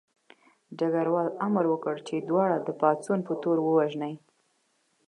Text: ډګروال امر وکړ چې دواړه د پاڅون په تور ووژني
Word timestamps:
ډګروال 0.77 1.27
امر 1.45 1.65
وکړ 1.69 1.95
چې 2.07 2.15
دواړه 2.29 2.57
د 2.67 2.69
پاڅون 2.79 3.19
په 3.27 3.33
تور 3.41 3.57
ووژني 3.61 4.13